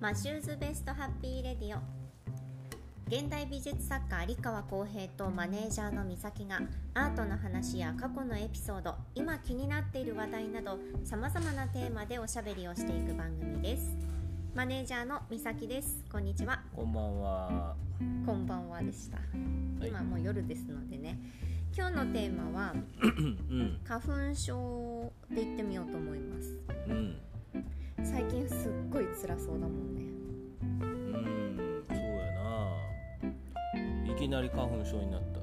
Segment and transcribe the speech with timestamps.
[0.00, 1.80] マシューズベストハッピーレディオ。
[3.08, 6.60] 現代美術作家有川浩平とマネージャーの美咲が
[6.94, 13.96] アートの話や過去のエピソード今気になっている話題などさまざまなテーマでおしゃべりをしていく番組です。
[14.54, 16.04] マネージャーの美咲です。
[16.12, 16.62] こんにちは。
[16.76, 17.74] こんばんは。
[18.24, 19.18] こんばんはでした。
[19.84, 21.18] 今もう夜ですのでね。
[21.76, 22.72] 今日のテーマは
[23.02, 26.56] うん、花粉症でいってみようと思います。
[26.86, 27.16] うん、
[28.04, 30.02] 最近すっごい辛そうだもんね
[30.62, 32.32] うん、そうや
[34.06, 34.12] な。
[34.12, 35.40] いきなり花粉症になった。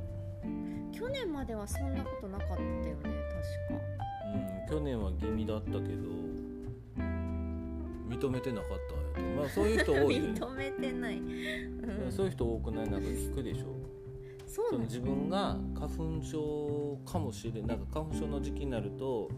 [0.97, 3.13] 去年まではそんなことなかったよね確か
[4.69, 6.15] うん、去年は気味だったけど。
[8.07, 8.69] 認めてなかっ
[9.13, 9.41] たんやと。
[9.41, 10.29] まあ、そういう人多いよね。
[10.39, 13.65] 認めてない、うん、そういう人多くない、なんか聞くでしょ
[14.47, 19.29] そうなの自分が花粉症かもしれんなんか花粉症の時期になると。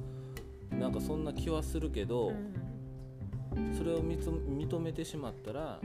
[0.70, 2.67] なんかそんな気はするけど、うん
[3.78, 5.80] それを認めてしまったら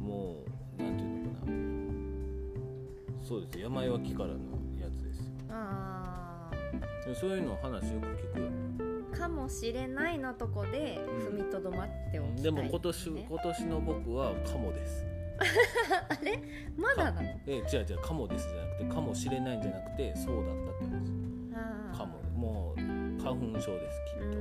[0.00, 0.42] も
[0.78, 1.52] うなんていうのかな。
[3.22, 3.58] そうです。
[3.58, 4.34] 病は気からの
[4.80, 5.24] やつですよ。
[5.50, 6.50] あ
[7.06, 9.16] でそういうの話よく聞く。
[9.18, 10.98] かもしれないのとこで
[11.30, 15.06] 踏みとどまっておきたい、でも今年ね今年の僕はカモです。
[16.08, 16.40] あれ？
[16.76, 17.28] まだなの？
[17.46, 17.98] え違う違う。
[18.02, 21.12] カモですじゃなくてかもしれないんじゃなくてそうだったって話。
[21.54, 21.96] あー。
[21.98, 22.18] カモ。
[22.34, 22.80] もう
[23.22, 24.38] 花粉症ですきっと、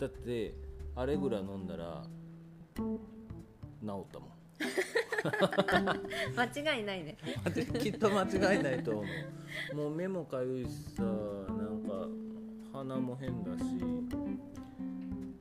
[0.00, 0.54] だって
[0.96, 2.02] アレグラ飲んだら
[2.74, 4.30] 治ったもん。
[6.36, 7.18] 間違いないね。
[7.80, 9.76] きっと間違いないと思う。
[9.76, 11.08] もう目もかゆいしさな
[11.68, 12.08] んか
[12.72, 13.66] 鼻も変だしう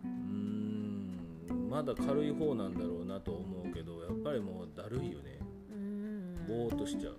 [0.06, 5.40] ーんまだ軽い方なんだろうなと思うけどやっぱりもうだるいよね。
[6.48, 7.18] ぼーっとしちゃう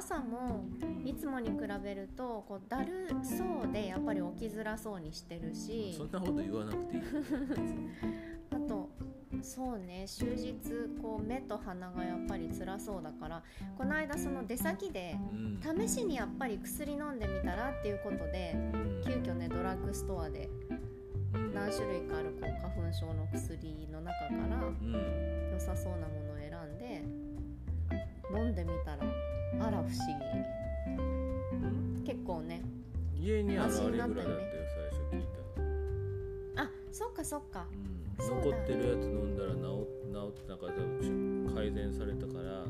[0.00, 0.64] 朝も
[1.04, 5.94] いつもに比べるとこうだるそうでやっぱり起きづらそうにしてるし。
[5.94, 7.02] そんなこと言わなくていい。
[8.50, 8.88] あと
[9.42, 10.54] そうね終日
[11.02, 13.42] こう目と鼻がやっぱり辛そうだから
[13.76, 15.60] この間その出先でうん。
[15.86, 19.02] 試しにやっぱり薬飲んでみたらっていうことでうん。
[19.04, 20.48] 急遽ねドラッグストアで
[21.34, 21.52] うん。
[21.52, 25.52] 何種類かあるこう花粉症の薬の中からうん。
[25.52, 27.04] 良さそうなものを選んで
[28.34, 29.04] 飲んでみたら
[29.58, 29.88] あら不思
[30.86, 32.12] うん議。
[32.12, 32.62] 結構ね。
[33.16, 35.26] 家にあるマシアレグラだったよ最初聞い
[36.54, 37.66] たあそっかそっか。
[37.72, 38.00] うん。
[38.28, 42.64] 残ってるやつ飲んだら治治ってなんか多分改善されたから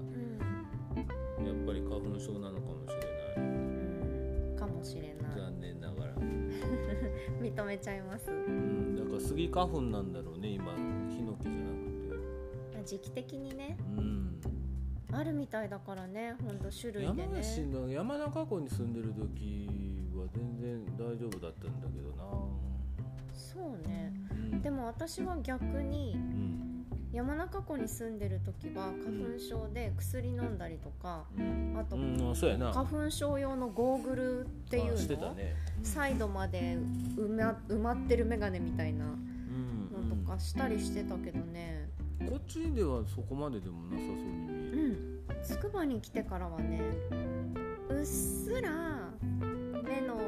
[1.41, 3.47] うん、やっぱり花粉症なのかもしれない。
[3.47, 5.15] うん、かもしれない。
[5.37, 6.15] 残念ながら、
[7.41, 8.31] 認めちゃいます。
[8.31, 10.75] うん、だからスギ花粉なんだろうね今。
[11.09, 12.85] ヒノキじゃなくて。
[12.85, 13.77] 時期的にね。
[13.97, 14.41] うん
[15.13, 19.69] あるみたいだからねほんと種類で山ね梨の山中湖に住んでる時
[20.15, 22.25] は全然大丈夫だったんだけどな、
[23.33, 24.13] そうね。
[24.53, 26.51] うん、でも私は逆にうん。
[27.13, 31.77] 山中湖に住んでる時は花粉症で薬飲んだりとかうん。
[31.77, 36.79] あと花粉症用のゴーグルっていうのね、サイドまで
[37.17, 40.09] 埋ま埋まってる眼鏡みたいなうん。
[40.09, 41.89] のとかしたりしてたけどね。
[42.29, 44.80] こっちではそこまででもなさそうに見えうる、ん
[45.43, 46.81] つくばに来てからはね
[47.89, 48.71] うっすら
[49.83, 50.21] 目の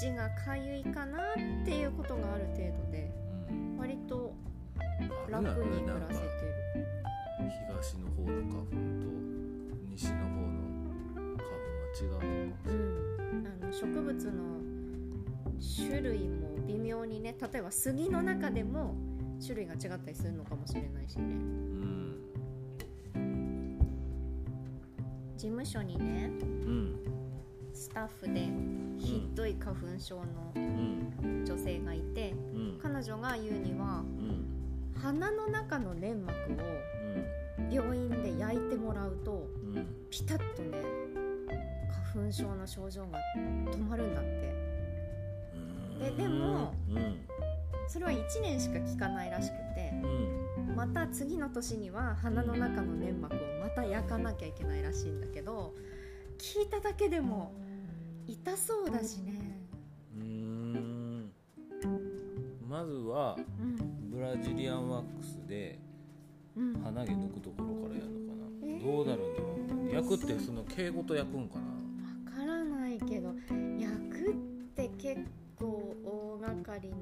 [0.00, 3.10] 縁がかゆいかなっていうことがある程度で
[3.50, 3.78] うん。
[3.78, 4.34] 割と
[5.28, 6.32] 楽に暮らせてる。
[7.68, 8.76] 東の方の花粉と
[9.90, 10.52] 西の方の
[11.14, 11.56] 花粉は
[12.00, 12.54] 違うのかもしれない。
[12.66, 13.46] うん。
[13.46, 14.42] あの植物の
[15.76, 18.94] 種類も微妙にね例えば杉の中でも
[19.40, 21.24] 種類が違ったりするのかもしれないしね。
[21.24, 22.31] うん
[25.42, 26.96] 事務所にねうん
[27.72, 28.46] スタッフで
[28.96, 36.36] ひどい花粉症のうん女性がいてうん彼女が言うにはうん鼻の中の粘膜を
[37.72, 39.48] 病院で焼いてもらうと
[40.10, 40.78] ピタッとね
[42.14, 43.18] 花粉症の症状が
[43.72, 44.30] 止まるんだって。
[46.04, 47.18] ででもうん。
[47.88, 50.41] それは1年しか効かないらしくてうん
[50.74, 55.74] また次の年には鼻の中の粘膜をまた焼かなきゃいけないらしいんだけど
[56.38, 57.52] 聞いただけでも
[58.26, 59.60] 痛そうだしね。
[60.16, 61.32] うん。
[62.68, 64.10] まずはうん。
[64.10, 65.78] ブラジリアンワックスで
[66.56, 66.74] うん。
[66.82, 68.84] 鼻毛抜くところからやるのかな、えー。
[68.84, 69.46] どうなるんだろ
[69.90, 71.62] う焼くってその毛ごと焼くんかな。
[72.30, 73.34] わからないけど
[73.78, 74.34] 焼くっ
[74.74, 75.20] て結
[75.58, 76.96] 構大掛かりな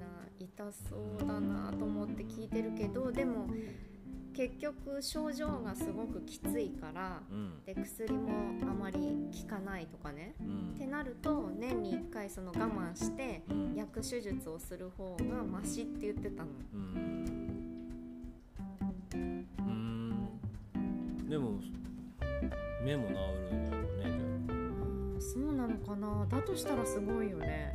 [0.61, 3.47] 痛そうだなと思って聞いてるけどでも
[4.35, 7.65] 結局症状がすごくきついからうん。
[7.65, 8.31] で薬も
[8.63, 8.99] あまり
[9.43, 10.35] 効かないとかね。
[10.41, 10.75] うん。
[10.77, 13.75] ってなると年に1回その我慢してうん。
[13.75, 16.51] 薬手術をする方がマシって言ってたの。
[16.73, 17.61] うん。
[19.59, 21.29] うん。
[21.29, 21.61] でも
[22.85, 24.59] 目も治るんやろうねじゃあ。
[25.19, 26.27] ーそうなのかな。
[26.31, 27.75] だとしたらすごいよね。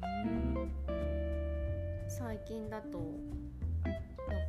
[0.00, 0.85] あうん
[2.18, 2.98] 最近だと
[3.84, 3.96] やっ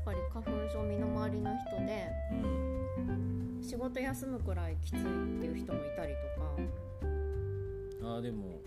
[0.05, 5.03] ぱり花粉症身の回りの人でうん仕事休むくらいきついっ
[5.41, 8.13] ていう人もいたりとか。
[8.13, 8.61] ああでも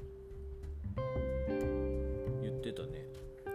[2.42, 3.06] 言ってたね。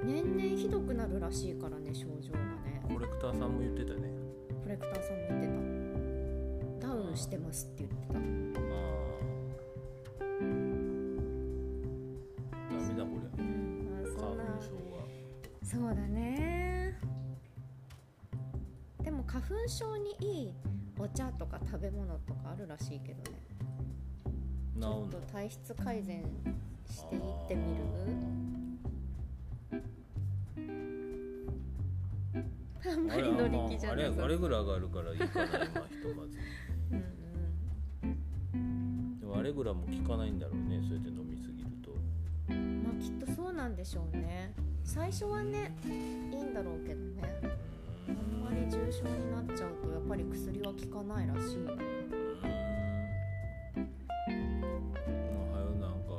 [0.04, 2.82] 年々ひどくなるらしいからね症状がね。
[2.92, 4.10] コレクターさんも言ってたね。
[4.64, 6.88] コレクターさんも言ってた。
[6.88, 8.18] ダウンしてますって言ってた。
[8.18, 9.35] ああ
[15.76, 16.98] そうだね。
[19.04, 20.54] でも花粉症にいい
[20.98, 23.38] お茶とか食べ物とかあるらしいけどね。
[24.80, 26.24] ちょっと体質改善
[26.90, 27.84] していってみる？
[32.90, 36.40] あんまあれり乗り気じゃあないれあれぐらい上がるからいいかな今ひとまず。
[38.54, 41.92] うんでもアレグラも効かないんだろうねそうやって飲みすぎると。
[42.50, 44.54] うんまあきっとそうなんでしょうね
[44.86, 45.92] 最初はねいい
[46.42, 47.24] んだろうけどね。
[48.08, 51.58] あんまり重症になっちゃうとやっぱり薬は効かないらしい。
[51.58, 51.74] な
[55.90, 56.10] んか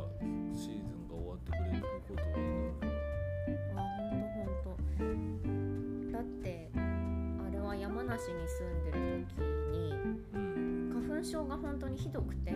[0.54, 2.42] シーズンが終わってくれることを祈
[2.80, 2.90] る。
[3.76, 3.78] あ
[4.34, 5.06] ほんとほん
[6.10, 6.46] とだって
[6.76, 6.76] あ
[7.52, 9.40] れは山梨に住んでる時
[9.72, 9.76] に
[10.34, 11.02] うん。
[11.08, 12.52] 花粉症が本当にひどくて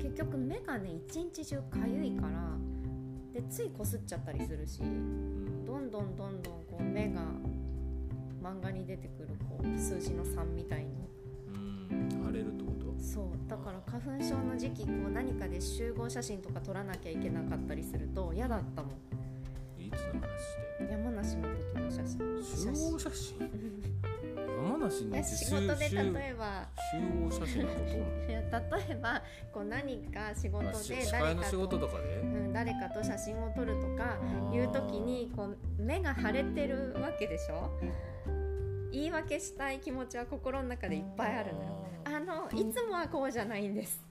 [0.00, 2.56] 結局目がね一日中かゆいから
[3.38, 7.20] でついこすっちゃったりするしうんどんどんどんどんこう目が
[8.42, 10.86] 漫画に出てくるこう数字の3みたいに。
[11.54, 13.02] うん腫れるってこと？
[13.02, 18.92] そうだから花粉症の時期こう何かで集合写真とか撮らなきゃいけなかったりすると嫌だったもん。
[19.80, 22.18] いつの話して山梨の時の写真
[22.76, 23.38] 集合写真？
[24.90, 26.68] 山梨にいや行って仕事で集例えば。
[26.90, 31.56] 集合写真のこといや 例えばこう何か仕事で誰かと。
[31.58, 32.06] 事とかで？
[32.16, 34.18] うん、誰かと写真を撮るとか
[34.52, 37.70] いう時にこう目が腫れてるわけでしょ？
[38.90, 41.84] 言い訳したい気持ちは心の中でいっぱいあるのよ。
[42.04, 44.02] あのいつもはこうじゃないんです。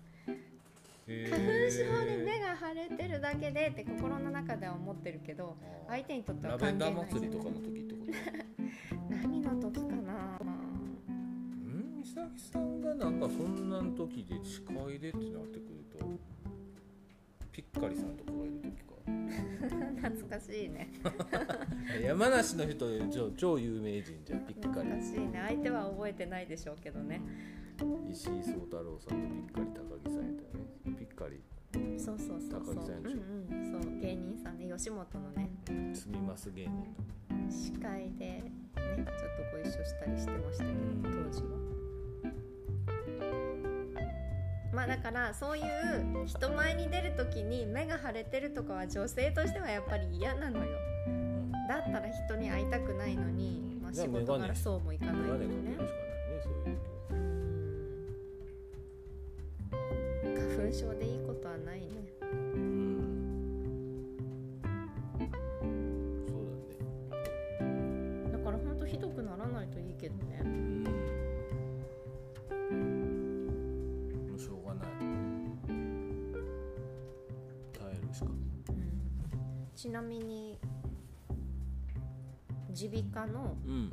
[1.08, 5.56] 花花粉症で目が腫れてるだけでって心の中では思ってるけど
[5.88, 8.06] 相手にとってはラベンダ関係ないー祭りとかの時ってこ
[8.42, 8.47] と？
[12.18, 16.06] うん美咲さんがなんかそんな時で司会でってなってくると
[17.52, 18.94] ピッカリさんとかがいる時か。
[20.10, 20.90] 懐かしいね。
[22.06, 24.90] 山梨の人で超超有名人じゃんピッカリ。
[24.90, 25.40] 懐かしいね。
[25.48, 27.22] 相手は覚えてないでしょうけどね。
[28.12, 30.96] 石井壮太郎さんとピッカリ高木さんやったよね。
[30.98, 31.42] ピッカリ。
[32.00, 32.76] そうそうそうそう。
[32.76, 33.18] 高木さんでしょ。
[33.18, 33.82] うんうん。
[33.82, 35.50] そう芸人さんね吉本のね。
[35.94, 36.72] 住みます芸人。
[37.48, 41.02] の司会でねちょっとご一緒したりしてましたけどうん。
[41.04, 41.77] 当時は
[44.78, 50.66] まあだからそういう人前に出る時に目が腫れてるとかは女性としてはやっぱり嫌なのよ。
[51.08, 55.78] うんだったら人に会いたくないのに、まあ、仕事柄そうもいかない眼のね。
[60.22, 61.88] 花粉症でいいことはないね。
[62.22, 62.28] だ
[67.66, 68.32] ね。
[68.32, 70.67] だからほんとひどくならないといいけどね
[79.78, 80.58] ちなみに
[82.70, 83.92] 耳鼻科のうん。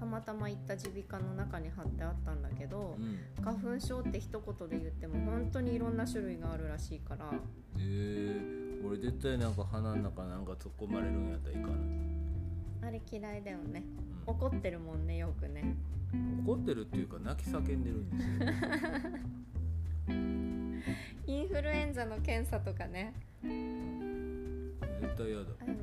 [0.00, 3.44] たまたま行った耳鼻科の中に貼ってあったんだけど、うん。
[3.44, 7.26] 花粉症って一言で言っても本当にいろんな種類があるらしいから。
[7.26, 7.30] へ
[7.78, 8.40] え。
[8.84, 13.84] 俺絶対なんか鼻の中なんか突っ込まれるんやったらいいかな、あれ嫌いだよね。
[14.26, 14.34] うん。
[14.34, 15.76] 怒ってるもんねよくね。
[16.44, 18.34] 怒ってるっていうか泣き叫んでるんですよ。
[21.28, 23.14] インフルエンザの検査とかね
[25.00, 25.44] 絶対嫌だ。
[25.60, 25.74] あの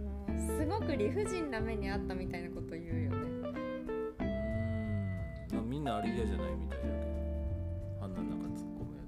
[0.59, 3.17] すごく理不尽な目にあったみたいなこと言うよね。
[3.17, 5.07] うーん。
[5.53, 6.93] まあみんなあれ嫌じゃないみたいだけど
[8.01, 9.03] 鼻の中突っ込むや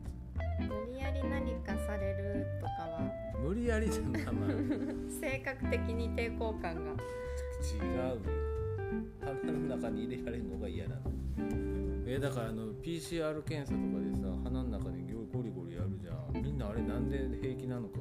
[0.67, 3.01] 無理やり何かされるとかは。
[3.33, 4.49] つ無理やりじゃんまあまあ
[5.21, 6.81] 性格的に抵抗感が。
[6.81, 8.17] 違うよ
[9.21, 11.01] 鼻の中に入れられるのが嫌なの。
[12.07, 16.43] えだからあの PCR 検査とかでさ鼻の中にゴリゴリやるじゃん。
[16.43, 17.99] みんなあれなんで平気なのか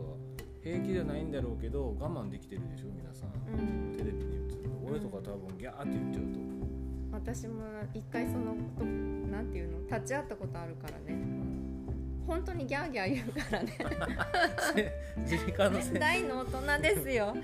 [0.65, 3.31] 平気じゃないんだろうけど我慢できてるでしょ皆さん。
[3.53, 3.95] うん。
[3.95, 6.39] テレビに映るの俺とか多分ギャーって言っちゃうと。
[6.39, 9.87] 思う私も一回そのことなんていうの？
[9.87, 11.23] 立ち会ったことあるからね。
[12.27, 14.93] 本当にギャーギャー言うからね。
[15.19, 17.37] 耳鼻科の先大の大人ですよ。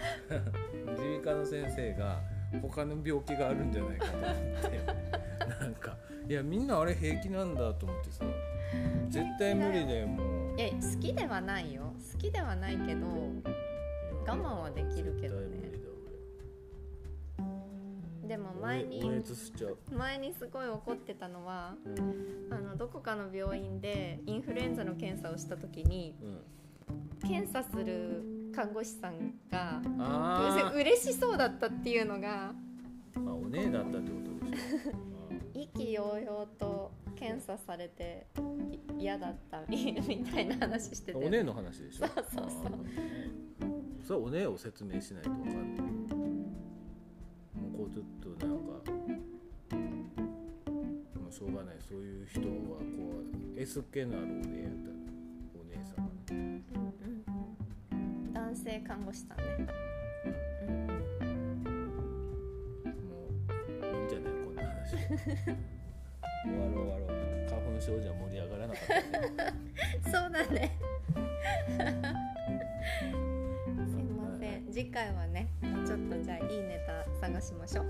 [0.98, 2.22] 耳鼻科の先生が
[2.62, 4.80] 他の病気があるんじゃないかと思って。
[5.60, 5.94] なんか
[6.26, 8.24] いやみんなあれ平気なんだと思ってさ。
[9.10, 11.94] 絶対無理だよもういや好きではないよ。
[12.12, 15.70] 好きではないけど我慢はできるけどね。
[18.28, 19.22] でも俺前に
[19.90, 22.54] 前にすごい怒ってたのはうん。
[22.54, 29.80] あのどこかの病院でインフルエンザの検査をした時にうん、検査する看護師さんが
[30.74, 35.00] 嬉しそうだったっていうのがーあお姉だったってことでしょ。
[35.58, 38.26] 意気揚々と検査されて
[38.96, 41.18] い嫌だったみみたいな話してて。
[41.18, 42.06] お姉の話でしょ？
[42.06, 42.72] そうそうそう。
[44.02, 45.56] それはお姉を説明しないとわかんない。
[46.16, 48.64] もうこうちょっとなんか
[51.20, 51.76] もうしょうがない。
[51.86, 52.84] そういう人はこ
[53.56, 54.94] う S 気のあるお姉やったら
[55.60, 56.10] お姉さん。
[56.30, 56.64] うん。
[58.32, 59.44] 男性看護師さんね、
[61.22, 61.26] うん。
[63.08, 63.28] も
[63.82, 64.32] ういいんじゃない？
[64.44, 64.96] こんな話
[66.44, 67.09] 終わろう終わろう。
[67.49, 68.94] 花粉症じゃ盛り上がらなかった
[69.50, 69.54] ね。
[70.04, 70.78] そうだね。
[73.88, 74.73] すいません。
[74.73, 77.87] 次回はねちょっとじゃあいいネタ探しましょう。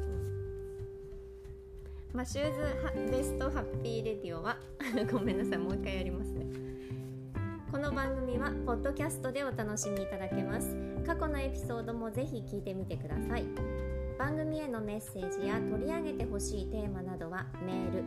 [2.12, 4.58] まあシューズハベストハッピーレディオは
[5.10, 5.58] ごめんなさい。
[5.58, 6.46] もう一回やりますね。
[7.70, 10.90] この番組はポッドキャストでお楽しみいただけます。
[11.06, 13.44] 過去のエピソードもぜひ聞いてみてください
[14.20, 18.04] 番組へのメッセージや取り上げてほしいテーマなどはメール。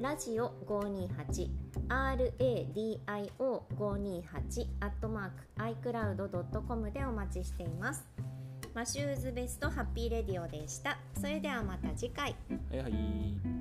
[0.00, 1.50] ラジオ528
[1.90, 8.02] radio528 アットマーク iCloud.com でお待ちしています。
[8.72, 10.96] マシューズベストハッピーレディオでした。
[11.20, 12.34] それではまた次回。
[12.70, 13.55] はいはい。